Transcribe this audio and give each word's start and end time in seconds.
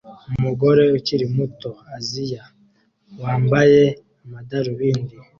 Umugore 0.37 0.83
ukiri 0.97 1.25
muto 1.35 1.69
(Aziya) 1.97 2.43
wambaye 3.21 3.83
amadarubindi 4.23 5.15